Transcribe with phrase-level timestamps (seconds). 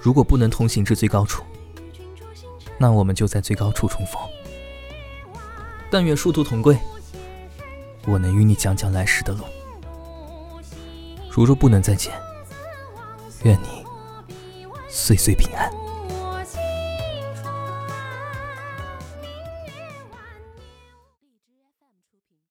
[0.00, 1.42] 如果不能同行至最高处
[2.78, 4.20] 那我们就在最高处重逢。
[5.90, 6.76] 但愿殊途同归
[8.06, 9.44] 我能与你讲讲来时的路。
[11.30, 12.12] 如若不能再见
[13.42, 13.84] 愿你
[14.88, 15.85] 岁岁平安。